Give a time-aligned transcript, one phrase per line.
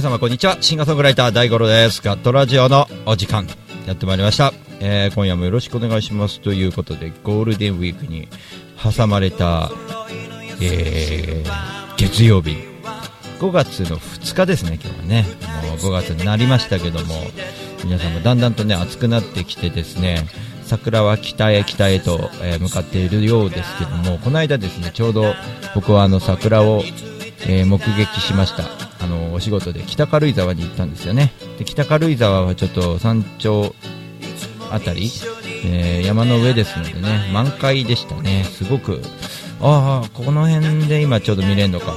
[0.00, 0.56] 皆様こんにちは。
[0.62, 2.00] シンガーソングライター大五郎です。
[2.00, 3.46] ガットラジオのお時間
[3.86, 8.26] やってまいりました、えー、今夜もよろしくお願いしますということでゴールデンウィークに
[8.82, 9.70] 挟まれた、
[10.62, 12.56] えー、月曜日。
[13.40, 15.26] 5月の2日ですね今日はね。
[15.68, 17.14] もう5月になりましたけども
[17.84, 20.26] 皆さんもだんだんとね暑くなってきてですね
[20.62, 25.34] 桜は北へ北へと、え、向かっているようですけどもこの間ですねちょうど
[25.74, 26.82] 僕はあの桜を、
[27.46, 28.89] え、目撃しました。
[29.02, 31.32] あのお仕事で北軽井沢に行ったんですよね。
[31.58, 33.74] で北軽井沢はちょっと山頂
[34.70, 35.10] あたり、
[35.64, 38.44] えー、山の上ですのでね満開でしたね。
[38.44, 39.00] すごく
[39.60, 41.92] ああこの辺で今ちょうど見れるのか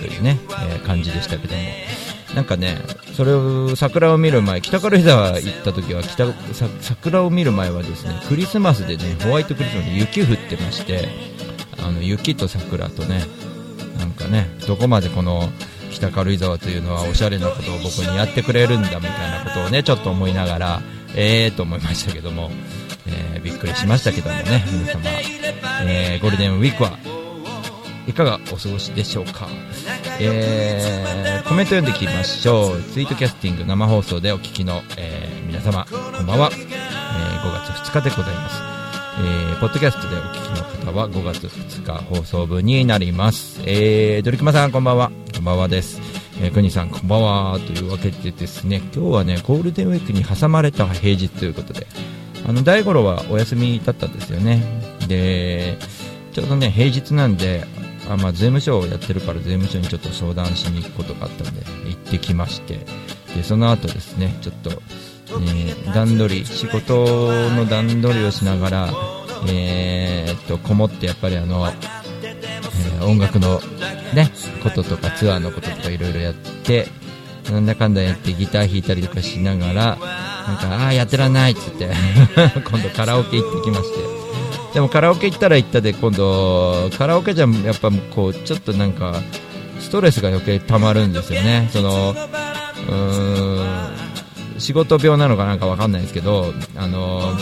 [0.00, 1.60] というね、えー、感じでしたけども。
[2.34, 2.78] なんかね
[3.16, 6.32] それを桜を見る前北軽井沢行った時は北
[6.80, 11.08] 桜を見る前はですねクリスマスでねホワイトクリスマスで雪降ってまして
[11.78, 13.22] あの雪と桜とね
[13.98, 15.48] なんかねどこまでこの
[16.00, 20.80] 北軽井沢というのはおしゃれなことを僕にやってくれるんだみたいなことをねちょっと思いながら
[21.14, 22.50] ええー、と思いましたけども、
[23.06, 25.00] えー、びっくりしましたけどもね皆様、
[25.82, 26.96] えー、ゴールデンウィークは
[28.06, 29.46] いかがお過ごしでしょうか、
[30.20, 32.82] えー、コメント読んでいきましょう。
[32.82, 38.56] ツイートキャスティング生放送でお聞きの、えー、皆様こんばんは、えー、5月2日でございます。
[39.20, 43.60] えー、ポッドキャストでお聞きの方は5月2日放送分になります。
[43.66, 45.12] えー、ドリクマさんこんばんは。
[45.40, 46.02] こんばんはです。
[46.42, 51.86] えー、国さんこんばんはというわけでですね、今日はね、ゴールデンウィークに挟まれた平日ということで、
[52.46, 54.62] あの、大五郎はお休みだったんですよね。
[55.08, 55.78] で、
[56.32, 57.64] ちょうどね、平日なんで、
[58.06, 62.78] あまあ、税務署をやってるから税務署にちょっと相談しに行くことがあったんで、行ってきまして、
[63.34, 67.06] で、その後ですね、ちょっと、えー、段取り、仕事
[67.52, 68.94] の段取りをしながら、
[69.48, 73.58] えー、っと、こもってやっぱりあの、えー、音楽の
[74.14, 74.30] ね、
[74.62, 76.88] こととかツアーのこととかいろいろやって、
[77.50, 81.90] なんだかんだやってギター弾いたりとかしながら、なんか、ああ、やってらんないっつって、
[82.64, 84.20] 今度カラオケ行ってきまして。
[84.74, 89.20] でもカラオケ行ったら行ったで、今度、カラオケじゃやっぱこう、ちょっとなんか、
[89.80, 91.68] ストレスが余計溜まるんですよね。
[91.72, 92.14] その、
[92.88, 93.90] うーん、
[94.58, 97.36] 仕事病なのかなんかわかんないですけど、あの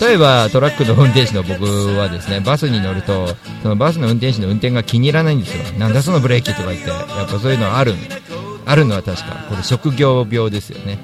[0.00, 1.64] 例えばトラックの運転手の僕
[1.96, 3.28] はですねバスに乗ると
[3.62, 5.78] そのバスの運転手の運転が気に入らないんですよ。
[5.78, 7.94] なんだそのブレーキとか言ってやっぱそういうのある
[8.64, 9.46] あるのは確か。
[9.48, 10.98] これ職業病ですよね。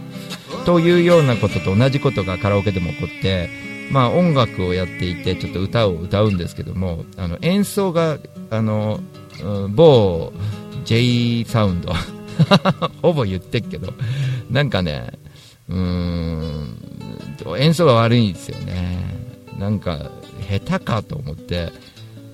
[0.66, 3.48] というようなことと同じことがカラオケでも起こって
[3.91, 8.19] まあ音楽をやっていてちょっと歌を歌うんですけどもあの演奏が
[8.50, 9.00] あの、
[9.43, 10.32] うん、某
[10.84, 11.93] J サウンド。
[13.03, 13.93] ほぼ言ってっけど。
[14.50, 15.12] なんかね
[15.69, 16.91] うーん
[17.58, 18.98] 演奏が悪いんですよね。
[19.58, 20.10] なんか
[20.48, 21.70] 下手かと思って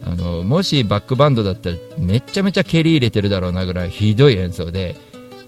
[0.05, 4.97] あのもしバックバンドだったらめちゃめちゃ蹴り入れてるだろうなぐらいひどい演奏で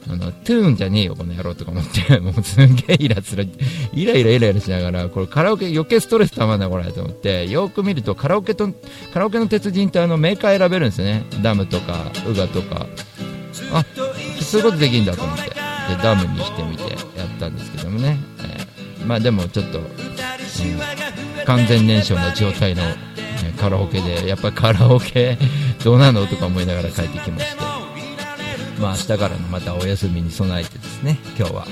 [0.09, 8.69] あのトゥーンじゃねえよこの野郎とか思って もうすげえイラつらイライライライラしながらこれカラオケ余計ストレスたまんなこれと思ってよく見るとカラオケと
[9.12, 11.25] カラオケの鉄人ってあのメーカー選べるんですよね。
[11.43, 12.87] ダムとかウガとか。
[13.72, 13.84] あ
[14.41, 15.70] そういうことできるんだと思って。
[15.90, 16.82] でダムにしてみて
[17.19, 18.19] やったんですけどもね、
[19.11, 19.87] まあでもちょっと、うん、
[21.45, 22.83] 完全燃焼の状態の、
[23.59, 25.37] カラオケでやっぱりカラオケ
[25.83, 27.61] どうなのとか思いながら帰ってきまして。
[28.79, 31.67] まあ明日からのまたお休みに備えてですね今日は、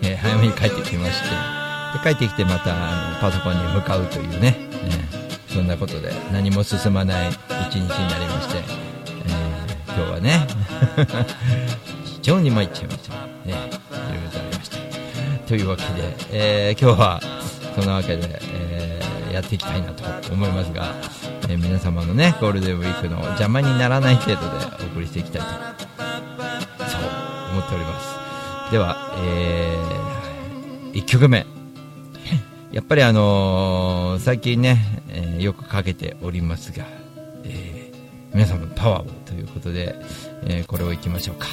[0.00, 1.28] えー、早めに帰ってきまして。
[1.28, 7.28] で帰ってきてまたあのパソコンに向かうというね、えー、そんなことで何も進まない
[7.68, 8.56] 一日になりまして、
[9.26, 10.46] えー、今日はね
[12.16, 13.14] 非常に参っちゃいました。
[13.44, 14.47] ね
[15.48, 17.20] というわけで、えー、今日は
[17.74, 20.94] そんなわけで、えー、やっていきたいなと思いますが、
[21.48, 25.48] えー、皆様のねゴールデンウィークの邪魔にならない程度でお送りしていきたいと
[26.84, 27.02] そう
[27.52, 27.98] 思っておりま
[28.68, 28.72] す。
[28.72, 31.46] では、えー、1曲目。
[32.70, 36.84] やっぱりあの、最近ね、え、よくかけておりますが、
[37.44, 39.96] えー、皆様のパワーをということで、
[40.44, 41.46] え、これをいきましょうか。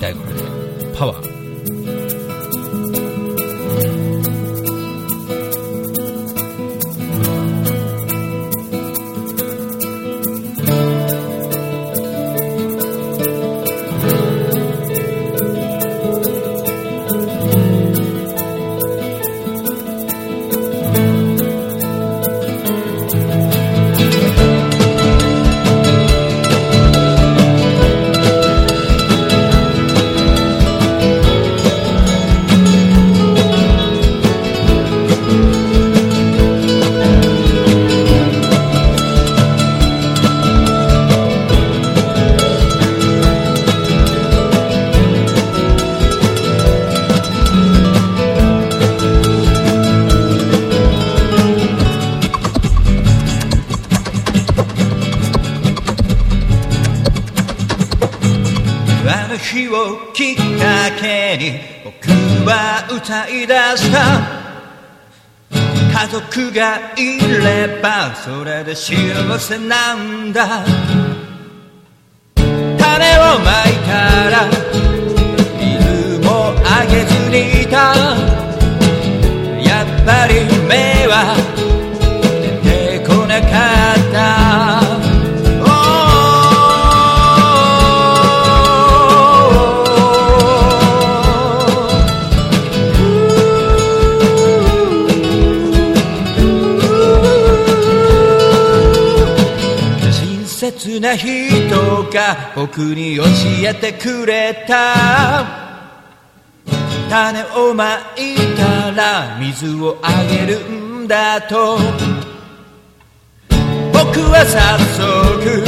[0.00, 1.37] 第5でパワー。
[3.78, 4.07] あの
[66.52, 70.64] がいればそれで幸せなんだ。
[72.78, 74.57] 種をまいたら
[100.78, 101.28] 切な人
[102.12, 103.24] が僕に教
[103.64, 105.44] えてくれた。
[107.10, 111.78] 種をまいたら水をあげるんだと。
[113.92, 115.64] 僕は早速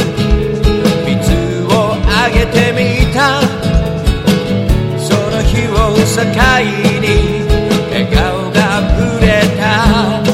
[1.07, 3.41] 水をあげてみた。
[4.97, 5.75] その日を
[6.07, 6.23] 境
[7.01, 7.07] に
[7.91, 9.29] 笑顔が溢れ
[9.59, 10.30] た。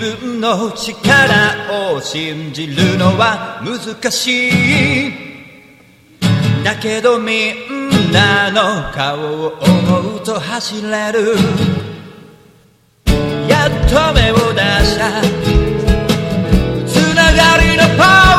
[0.00, 5.12] 分の力を信じるのは難しい。
[6.64, 11.36] だけどみんなの顔を思うと走れる。
[13.46, 15.20] やっと目を出した。
[16.86, 18.29] つながりのパー。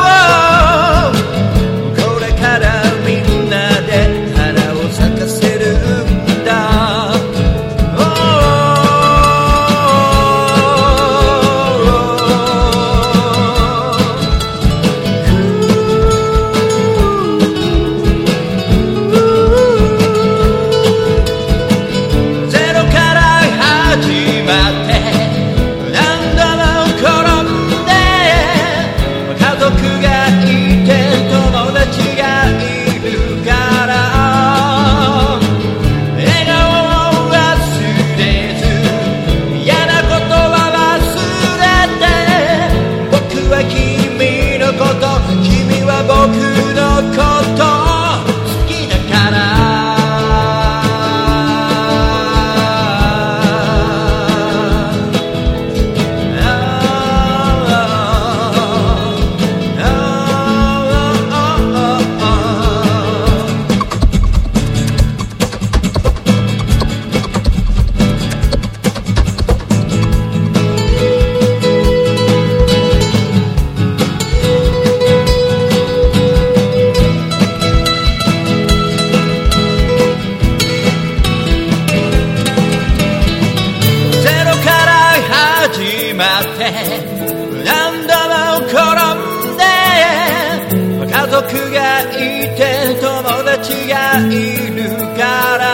[91.32, 92.14] 族がい
[92.56, 92.60] て
[93.00, 94.30] 友達がい
[94.76, 94.84] る
[95.16, 95.24] か
[95.56, 95.64] ら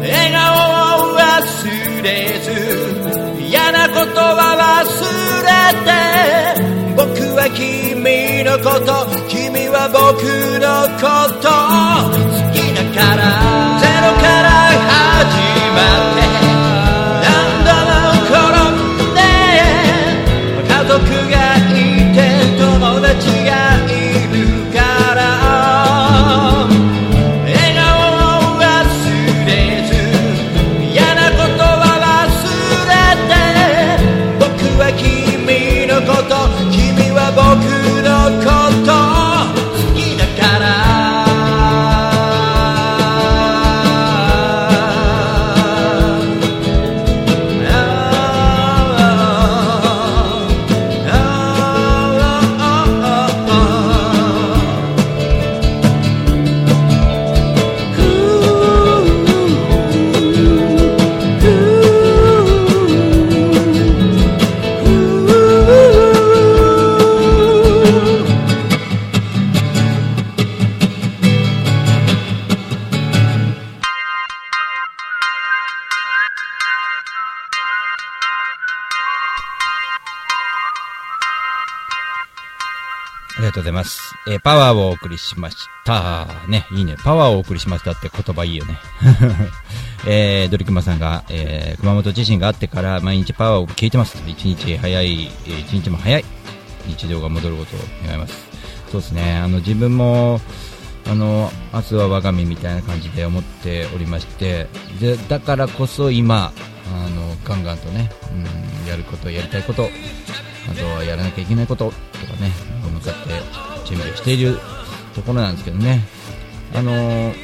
[0.00, 0.42] 笑顔
[1.12, 2.50] を忘れず
[3.40, 4.90] 嫌なことは忘
[5.46, 5.54] れ
[5.86, 5.94] て
[6.96, 10.26] 僕は君のこと君は僕
[10.58, 10.66] の
[10.98, 11.06] こ
[11.40, 12.18] と好
[12.52, 13.22] きだから。
[13.78, 14.50] ゼロから
[14.82, 15.38] 始
[15.76, 16.45] まって
[83.56, 84.14] とうございます。
[84.28, 86.26] えーパワーをお送りしました。
[86.46, 86.96] ね、いいね。
[87.02, 88.76] パワーをお送りしましたって言葉いいよね。
[90.06, 94.22] えー、ドリクマさんが、えー熊本地震があってから毎日パワーを聞いてます。
[94.26, 96.24] 一日早い、えー一日も早い
[96.86, 98.34] 日常が戻ることを願います。
[98.92, 99.36] そうですね。
[99.36, 100.40] あの、自分も、
[101.08, 104.68] あの、明日は我が身みたいな感じで思っておりまして、
[105.00, 106.52] で、だからこそ今、
[106.92, 108.10] あの、ガンガンとね、
[108.84, 109.88] うん、やること、やりたいこと、
[110.70, 112.50] あとはやらなきゃいけないこととかね、
[112.92, 113.30] 向かって
[113.88, 114.58] 準備をしている
[115.14, 116.04] ところなんですけどね、
[116.74, 117.34] あのー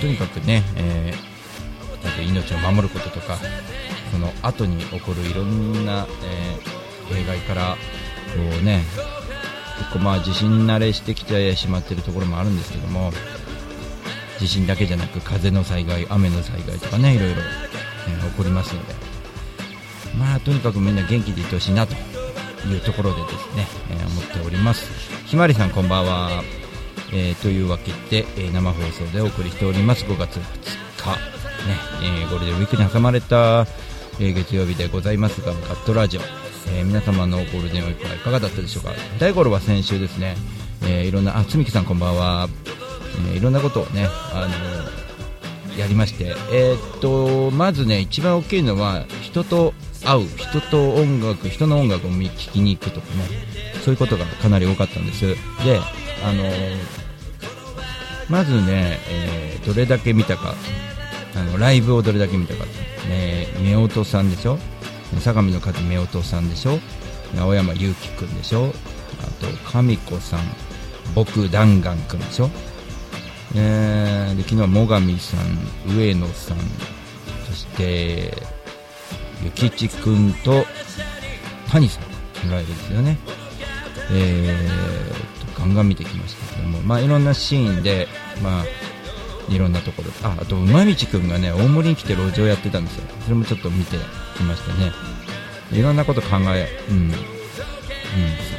[0.00, 1.26] とにかくね、えー
[2.28, 3.36] 命を守ることとか、
[4.12, 7.76] その後に起こるいろんな、えー弊害から、
[8.34, 8.82] こうね、
[9.78, 13.12] 結構まあ地震慣れしてきてしまっているところもあるんですけども、
[14.40, 17.40] 地震だけじゃなく風の災害、雨の災害とかね、いろいろ、
[18.08, 18.94] えー起こりますので、
[20.18, 21.94] まあとにかくみんな元気でいてほしいなと。
[22.74, 24.90] いうところでですね、えー思っております。
[25.26, 26.42] ひまりさんこんばんは。
[27.12, 30.04] えーというわけで、えー生放送でお送りしております。
[30.04, 31.10] 5月2日、
[31.68, 33.66] ねえーゴールデンウィークに挟まれた、
[34.18, 36.20] えー月曜日でございますが、ガットラジオ、
[36.72, 38.92] えー皆様のゴールデンウィークはいかがだったでしょうか。
[39.18, 40.36] 大五郎は先週ですね、
[40.82, 42.48] えーいろんな、あ、つみきさんこんばんは、
[43.30, 49.74] えーいろんなことをね、あのやりまして、えーっとまずね一番大きいのは人と
[50.06, 53.24] 会う人と音楽人の音楽を見聞きに行くとかね。
[53.84, 55.26] そういうことがかなり多かったんです。
[55.26, 55.36] で
[56.24, 56.44] あの
[58.28, 60.54] まずね、えーどれだけ見たか。
[61.34, 62.64] あのライブをどれだけ見たか、
[63.08, 64.58] ね、夫婦さんでしょ。
[65.18, 66.78] 相模の風夫婦さんでしょ。
[67.36, 68.72] 青山祐希君でしょ。
[69.22, 70.40] あと神子さん。
[71.14, 72.50] 僕弾丸君でしょ。
[73.56, 76.58] えーで昨日は最上さん、上野さん、
[77.48, 78.42] そして、
[79.42, 80.64] ゆきちくんと
[81.68, 82.00] 谷さ
[82.44, 83.18] んのライブですよね。
[84.10, 88.08] えーと、ガンガン見てきましたけども、まあいろんなシーンで、
[88.42, 88.64] まあ、
[89.52, 93.04] いろんなところ、あ、あと、馬道くんがね、大森に来て路上やってたんですよ。
[93.24, 93.96] それもちょっと見て
[94.36, 94.92] きましたね。
[95.72, 97.12] いろんなこと考え、うん、うん、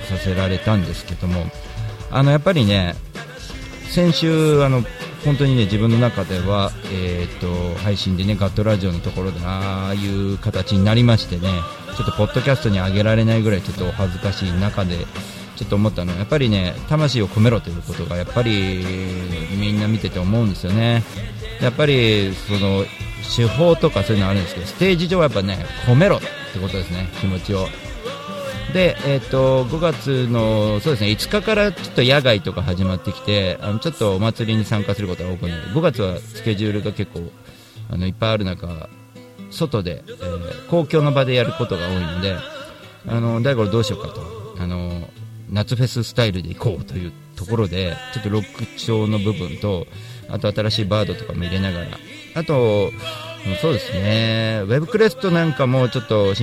[0.10, 1.50] させられたんですけども、
[2.12, 2.96] あの、やっぱりね、
[3.90, 4.84] 先週あの
[5.26, 11.50] 本当にね自分の中では、えー、と配信でねガットラジオのところでああいう形になりましてね
[11.98, 15.06] ちょっとポッドキャストに上げられないぐらいちょっとお恥ずかしい中で
[15.56, 18.86] ちょっと思ったのはやっぱりね魂を込めろということがやっぱり
[19.60, 21.04] みんな見てて思うんですよね。
[21.62, 22.86] やっぱりその
[23.36, 27.68] 手法とかそういうのあるんですけどステージ上はやっぱね込めろってことですね気持ちを。
[28.74, 35.64] で、えー、と5月のそうですね5日からちょっと野外とか始まってきてあのちょっとお祭りに参加することが多くなる。
[35.72, 37.22] 5月はスケジュールが結構
[37.90, 38.90] あのいっぱいある中
[39.50, 42.36] 外で、えー公共の場でやることが多いので
[43.08, 44.38] あの大五郎どうしようかと。
[44.60, 45.08] あの
[45.50, 49.86] 夏フェススタイルで行こうというところでちょっとロック調の部分と
[50.30, 51.88] あと新しいバードとかも入れながら。
[52.36, 52.92] あと
[53.56, 56.34] そうですね、ウェブクレストなんかもちょっと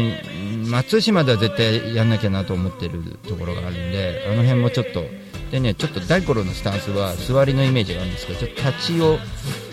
[0.66, 5.04] 松島では絶対やんなきゃなと思ってるところがあるんで、あの辺もちょっと、
[5.50, 9.18] でね、ちょっと大五郎のスタンスは座りのイメージがあるんですけど、ちょっと立ちを、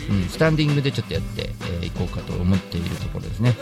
[0.09, 1.45] うん、スタンディングでちょっとやってい、
[1.83, 3.55] えーこうかと思っているところですね。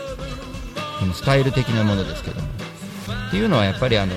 [0.98, 2.48] このスタイル的なものですけども。
[3.28, 4.14] っていうのはやっぱりあの、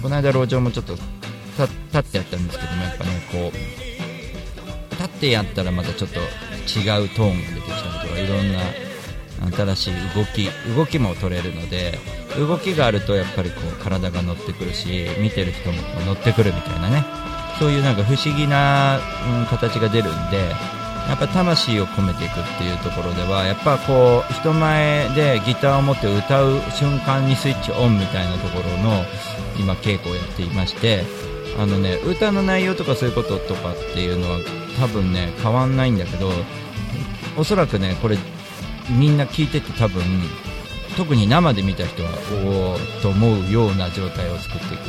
[0.00, 6.20] この間路上もちょっと立立ってやったんですけども、やっぱね、こう、立ってやったらまたちょっと
[6.66, 8.60] 違うトーンが出てきたりとかいろんな
[9.50, 11.98] 新しい動き動きも取れるので
[12.38, 17.04] 動きがあるとやっぱりこう体が乗ってくるし見てる人も乗ってくるみたいなね。
[17.58, 18.98] そういうなんか不思議な、
[19.40, 20.38] うん、形が出るんで
[21.08, 29.04] やっぱ魂を込めていくっていうところではやっぱこう人前でギターを持って歌う瞬間にスイッチオンみたいなところの
[29.58, 31.04] 今稽古をやっていまして
[31.58, 34.38] あのね歌の内容とかそういうこととかっていうのは
[34.78, 36.30] 多分ね変わんないんだけど
[37.36, 38.16] おそらくねこれ
[38.90, 40.02] みんな聞いてて多分
[40.96, 42.10] 特に生で見た人は
[42.44, 44.84] おおと思うような状態を作っていく、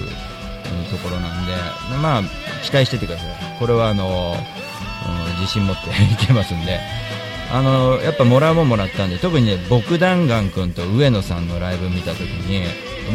[0.92, 1.54] ところなんで
[2.02, 2.22] まあ
[2.64, 3.60] 期待しててください。
[3.60, 6.80] これはあの、うん自信持っていけますんで。
[7.52, 12.66] あのやっぱもらうもんもらったんで特にね僕弾丸君と上野さんのライブ見た時に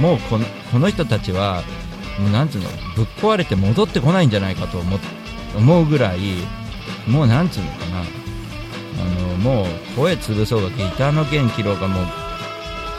[0.00, 1.64] もうこのこの人たちは
[2.20, 6.18] もうなんつうのぶっ壊れて戻ってこないんじゃないかと思うぐらい
[7.06, 8.00] もうなんつうのかな。
[8.00, 9.66] あのもう
[9.96, 12.04] 声潰そうがギターの弦切ろうがもう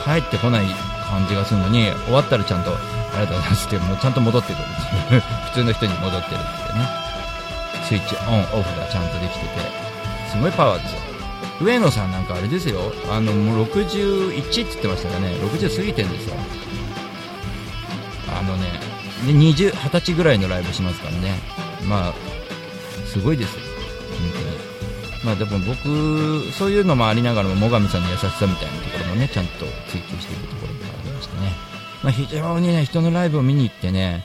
[0.06, 0.66] 帰ってこない
[1.10, 2.76] 感じがするのに終わったらちゃんとあ
[3.16, 3.68] りがとうございます。
[3.68, 5.22] ってもうちゃんと戻ってくるっていう。
[5.22, 6.88] 普通の人に戻ってるってね。
[7.84, 9.50] スイッチオンオフがちゃんとできてて。
[10.32, 11.00] すごいパワーですよ。
[11.62, 12.94] 上野さんなんかあれですよ。
[13.10, 15.34] あのもう61って言ってましたかね。
[15.42, 16.36] 60過ぎてんですよ。
[18.32, 18.80] あのね
[19.26, 21.40] 20歳ぐらいのライブしますからね。
[21.84, 22.14] まあ
[23.06, 23.69] すごいですよ。
[25.24, 31.52] まあでも僕そういうのもありながらも最上さんの優しさみたいなところもねちゃんと追求しているところがありましたね。
[32.04, 34.24] まあ非常にね人のライブを見に行ってね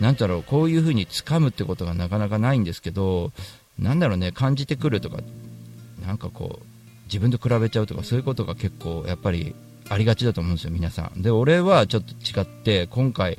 [0.00, 3.32] なんだろうこういう風に掴むってことがなかなかないんですけど
[3.78, 5.18] なんだろうね感じてくるとか
[6.06, 6.66] なんかこう
[7.06, 9.54] 自分と比べちゃうとかそういうことが結構やっぱり
[9.88, 11.22] ありがちだと思うんですよ皆さん。
[11.22, 13.38] で俺はちょっと違って今回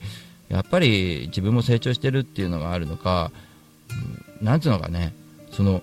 [0.50, 3.32] やっぱり自分も成長してるっていうのがあるのか、
[3.90, 5.14] うんなんつうのかね
[5.52, 5.82] その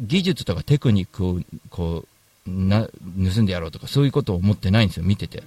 [0.00, 1.40] 技術とかテクニックを
[1.70, 2.04] こ
[2.46, 5.42] うな盗んでやろうとかそういうことを思ってないんですよ見てて。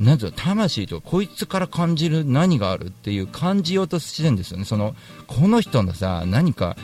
[0.00, 4.64] なんつうの魂とかこいつから感じる何があるっていう感じようとしてるんですよね。
[4.64, 4.96] その
[5.28, 6.76] この人のさ何か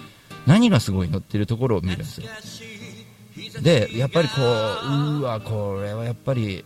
[0.47, 2.29] 何がすごいのっていうところを見るんですよ。
[3.63, 6.65] でやっぱりこううわこれはやっぱり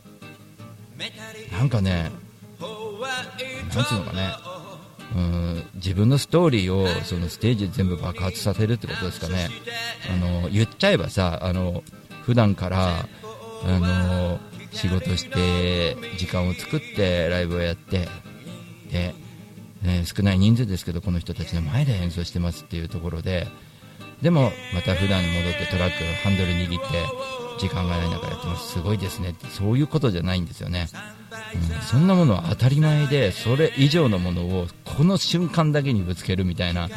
[1.53, 2.11] なんかね
[3.75, 4.52] なんつうのかね。
[5.15, 9.51] うん自分のストーリーをそのステージで全部爆発させるってことですかね。
[10.11, 11.83] あの言っちゃえばさあの
[12.25, 13.07] 普段から
[13.65, 14.39] あの
[14.73, 18.09] 仕事して時間を作ってライブをやって
[18.91, 19.15] で、
[19.83, 23.49] ね少ない人数ですけどこの人たちの前で演奏してますっていうところで
[24.23, 28.73] でもまた普段に戻ってトラックハンドル握って時間がない中やってます。
[28.73, 30.87] すごいですねってそういうことじゃないんですよね、
[31.91, 36.89] そんなものは当たり前でそれ以上のものをこの瞬間だけにぶつけるみたいな。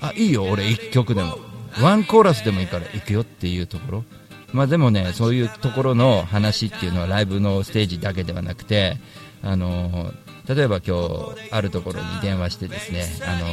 [0.00, 1.38] あいいよ俺1曲でも。
[1.80, 4.04] ワンコーラスでもいいから行くよっていうところ。
[4.52, 8.98] まあでもねそういうところの話っていうのはライブのステージだけではなくて
[9.42, 10.12] あの
[10.48, 13.46] 例えば今日あるところに電話してですねあの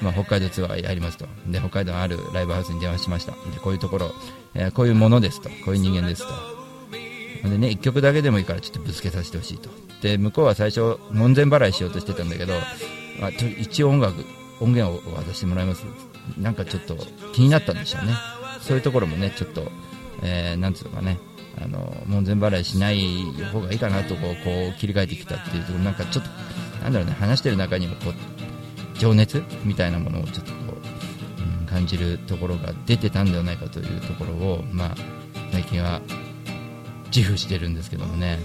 [0.00, 1.26] まあ、北海道ツアーやりますと。
[1.46, 3.32] で北海道のあるライブハウスに電話しました。
[3.32, 4.12] でこういうところ、
[4.54, 5.48] えーこういうものですと。
[5.48, 6.57] こういう人間ですと。
[7.42, 9.70] でね1曲だけでもいいからちょっとぶつけさせてほしいと。
[10.02, 12.54] で向こうは最初門前払いしようとしてたんだけど、
[13.22, 14.24] あ、ちょ一応音楽
[14.60, 15.84] 音源を渡してもらいます。
[16.38, 16.96] なんかちょっと
[17.32, 18.14] 気になったんでしょうね。
[18.60, 19.70] そういうところもねちょっと、
[20.22, 21.18] えーなんつうのかね
[21.60, 23.00] あの門前払いしない
[23.52, 26.30] 方がいいかなとこうこう切り替えてきたっていうところなんかちょっと
[26.82, 34.94] なんだろうね話してる中にもこう情熱みたいなものをちょっとこう、うん感じるところが出てたんではないかというところを、まあ、
[35.52, 36.00] 最近は
[37.14, 38.38] 自負してるんですけどもね、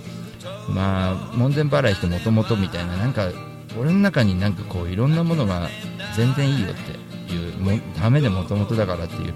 [0.69, 3.29] まあ、門前払いしてもともとみたいななんか
[3.77, 5.69] 俺の中になんかこういろんなものが
[6.15, 6.73] 全然いいよっ
[7.27, 9.33] ていうもダメでもともとだからっていう。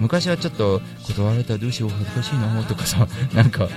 [0.00, 3.68] 昔はちょっと断られたらどうしよう恥ずかしいなとかさ なんか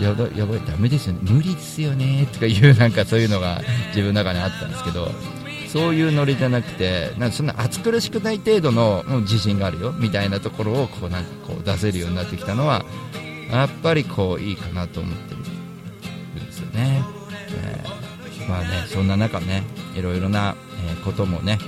[0.00, 1.20] やばやばいダメですよね。
[1.22, 5.10] 無理ですよねとかいうなんかそういうのが自分の中にあったんですけど
[5.68, 12.84] そういうノリじゃなくてなんかそんな暑苦しくない程度の自信があるよみたいなところをこうなんかこう出せるようになってきたのは
[13.50, 17.02] やっぱりこういいかなと思ってるんですよね、
[17.50, 17.96] えー
[18.48, 19.64] まあねそんな中ね
[19.96, 20.54] いろいろな、
[20.88, 21.58] えーこともね、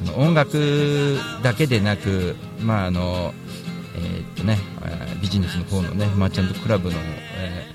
[0.00, 3.32] うん、その音楽だけでなくまああの
[3.96, 7.74] えーっとねえービジネスの方のねマーチャントクラブの、え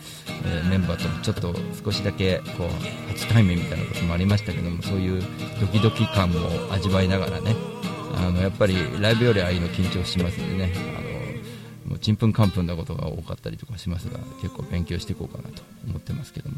[0.70, 1.54] メンバーともちょっと
[1.84, 5.22] 少しだけこう初対面みたいなこともありましたけどもそういう
[5.60, 6.40] ドキドキ感も
[6.72, 7.56] 味わいながらね
[8.16, 11.11] あのやっぱりライブよりああいうの緊張しますんでねあの
[11.92, 16.56] もうちんぷんかんぷんなことが多かったりとかしますが結構勉強していこうかなと思ってますけども、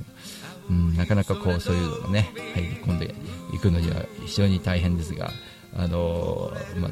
[0.69, 3.15] うん、なかなかこうそういうのがね入り込んで
[3.51, 5.31] いくのには非常に大変ですが、
[5.75, 6.91] あのまあ、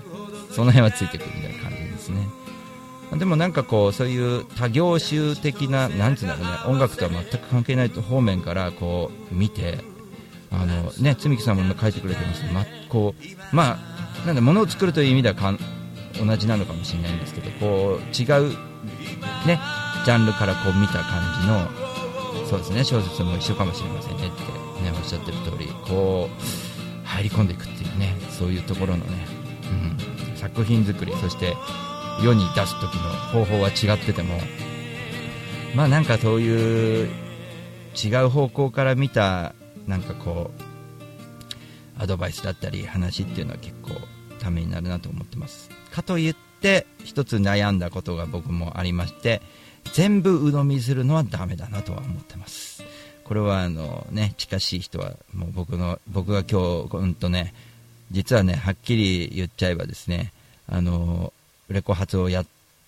[0.52, 2.28] その辺はついてくるみたいな感じですね。
[3.16, 9.80] でもなんかこうそういう多業種的ななんていうんだろうね音楽とは全く関係ない方面からこう見て
[10.50, 13.78] あのね積木さんも今書いてくれてますけどまこうま
[14.24, 15.36] あなんだ物を作るという意味では
[16.14, 18.50] 同じなのかもしれないんですけどこう違う
[19.46, 19.60] ね
[20.06, 21.92] ジャンルからこう見た感じの
[22.46, 29.26] そうですね小説も一緒かもしれませんねってねおっしゃってる通りこう入り込んでいくっていうねそういうところのね、
[30.30, 31.56] うん、作品作りそして
[32.24, 34.38] 世に出す時の方法は違ってても
[35.76, 37.10] まあなんかそういう
[37.96, 39.54] 違う方向から見た
[39.88, 43.92] なんかこうアドバイスだったり話っていうのは結構
[44.42, 45.70] ためになるなと思ってます。
[45.92, 49.42] かといって一つ悩んだことが僕もありまして
[49.94, 52.84] 全部鵜呑みするのはダメだなとは思ってます。
[53.24, 57.54] これはあのね近しい人はもう僕の僕が今日うんとね
[58.12, 60.34] 実はねはっきり言っちゃえばですね
[60.68, 61.32] あの
[61.70, 62.46] レコ発をやっ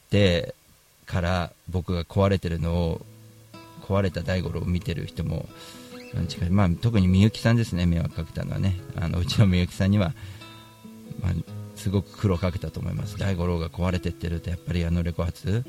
[0.09, 0.53] て
[1.05, 3.05] から僕が壊れてるのを
[3.83, 5.47] 壊れた大五郎を見てる人も
[6.27, 6.49] 近い。
[6.49, 8.79] まあ、特にみゆきさんですね迷惑かけたのはね。
[8.95, 10.13] あのうちのみゆきさんには、
[11.21, 11.33] まあ、
[11.75, 15.63] すごく苦労かけたと思います大五郎が壊れてってるとやっぱりあのレコ発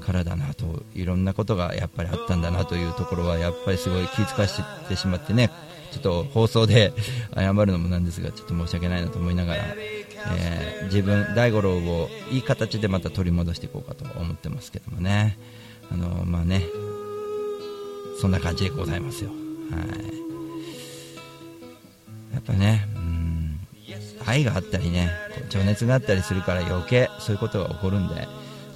[0.00, 5.50] からだなといろんなことがやっぱりあったんだなというところはやっぱりすごい気遣わせてしまってね
[5.92, 6.92] ちょっと放送で
[7.34, 15.38] 謝るのもなんですが、ちょっと申し訳ないなと思いながら、えー自分、大五郎をいい形でまた取り戻していこうかと思ってますけどもね。
[15.90, 16.64] あのまあね、
[18.20, 19.30] そんな感じでございますよ。
[19.30, 19.40] はい。
[22.32, 23.21] やっぱね、うん、
[24.26, 25.10] 愛があったりね、
[25.48, 28.26] 情熱があったりするから余計そういうことが起こるんで、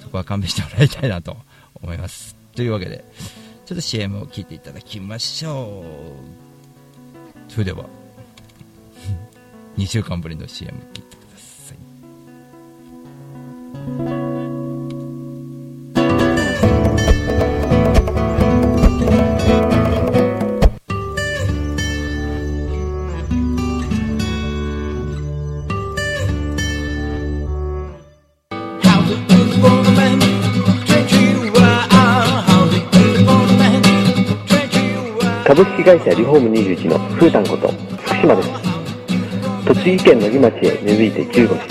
[0.01, 1.37] そこは勘弁してもらいたいなと
[1.75, 2.35] 思います。
[2.55, 3.03] というわけで、
[3.65, 5.83] ちょっと CM を聞いていただきましょ
[7.49, 7.51] う。
[7.51, 7.85] それでは、
[9.77, 11.73] 2週間ぶりの CM 聞いてくださ
[14.33, 14.36] い。
[35.57, 38.49] 株式会社リフォーム21のふうたんこと福島です。
[39.65, 41.67] 栃木県野木町へ根付いて15年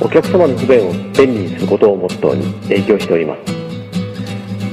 [0.00, 3.52] お客様の不便を便利にすることをモットーに営業しております。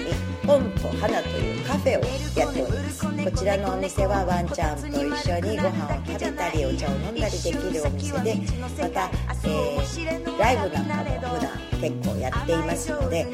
[0.44, 2.02] ポンと花というカフェを
[2.36, 3.06] やっております。
[3.06, 4.94] こちらのお店はワンちゃんと一
[5.30, 9.10] 緒にご飯を食べたりお茶を飲んだりできるお店でまた、
[9.44, 11.04] えーライブなんかも
[11.36, 13.26] 普段結構やっていますので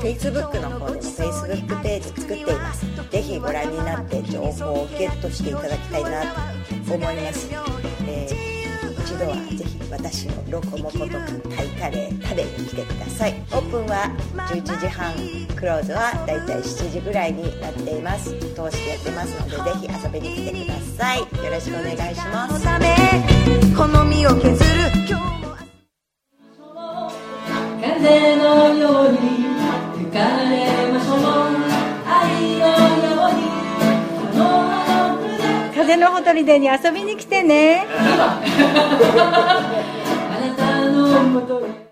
[0.00, 2.86] Facebook の方でも Facebook ページ作っています。
[3.10, 6.22] ぜひご覧になって情報をゲットしていただきたいな
[6.86, 7.48] と思います、
[8.06, 8.56] えー
[9.06, 11.10] 一度はぜひ私のロコモコとか
[11.56, 13.34] タイカレー食べに来てください。
[13.52, 14.10] オープンは
[14.50, 15.14] 11時半
[15.54, 18.30] クローズはだいたい7時ぐらいになっています。
[18.30, 18.36] 通
[18.70, 21.20] してやってますのでぜひ遊びに来てください。
[21.20, 22.66] よろしくお願いします
[35.96, 38.40] 風のほとりでに遊びに来てねあ
[40.40, 41.85] なたの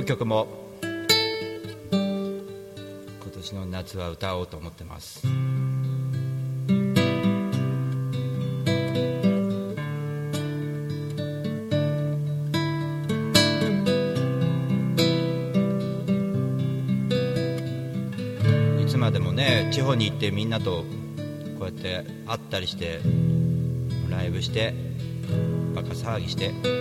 [0.00, 0.46] の曲も。
[0.80, 1.06] 今
[3.32, 5.26] 年の夏は歌おうと思ってます。
[18.80, 20.84] いつまでもね地方に行ってみんなと
[21.58, 23.00] こうやって会ったりして
[24.08, 24.72] ライブして
[25.74, 26.79] バカ騒ぎして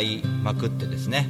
[0.00, 1.28] いまくってですね。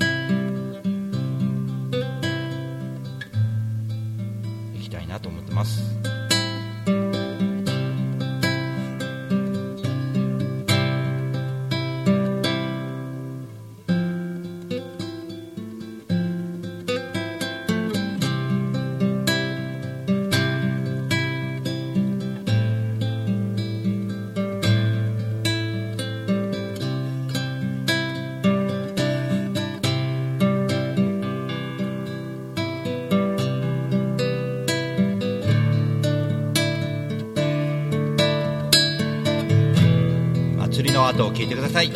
[41.14, 41.90] 後を聞いてください。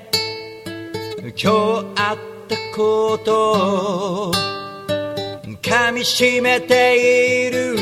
[1.22, 1.48] 今日
[1.96, 2.18] あっ
[2.48, 4.25] たことを
[5.96, 7.74] みしめている。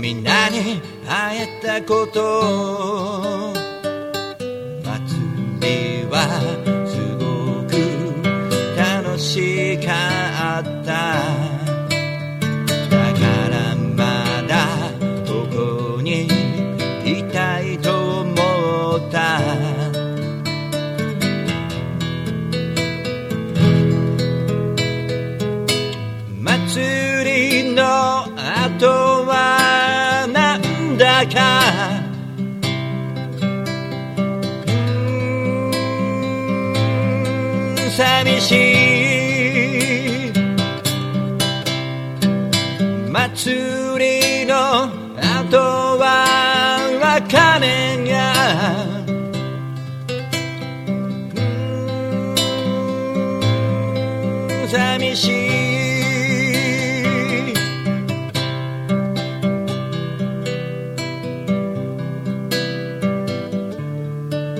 [0.00, 3.57] みんなに会えたこと
[38.28, 38.52] 寂し
[40.28, 40.32] い。
[43.10, 44.84] 祭りの
[45.22, 45.56] 後
[45.98, 46.26] は
[47.00, 48.34] 別れが。
[51.34, 51.40] うー
[54.64, 55.32] ん寂しい。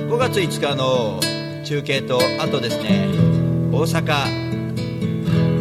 [0.09, 1.19] 5月5日の
[1.63, 3.08] 中継とあとですね。
[3.79, 4.03] 大阪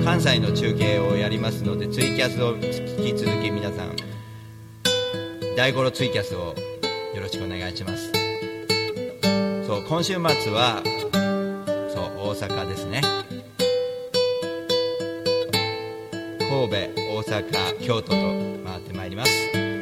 [0.04, 3.94] 関西の中継をやりますのでツイキャスを引き続き皆さん
[5.57, 6.52] 大五郎ツイキャスを
[7.14, 8.11] よろしくお願いします。
[9.64, 10.83] そう今週末は
[11.94, 13.02] そう大阪ですね。
[16.40, 16.76] 神戸
[17.20, 18.16] 大阪京都と
[18.68, 19.78] 回ってまいります。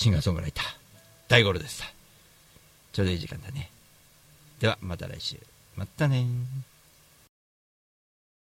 [0.00, 0.64] シンガーソングライター
[1.28, 1.84] 大五郎でした。
[2.94, 3.68] ちょうどいい時間だね。
[4.58, 5.36] ではまた来週。
[5.76, 6.24] またね